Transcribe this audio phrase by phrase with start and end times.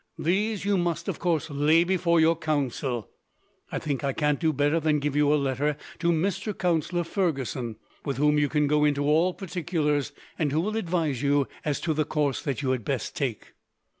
[0.17, 3.11] These you must, of course, lay before your counsel.
[3.71, 6.57] I think I can't do better than give you a letter to Mr.
[6.57, 11.47] Counsellor Fergusson, with whom you can go into all particulars, and who will advise you
[11.63, 13.53] as to the course that you had best take."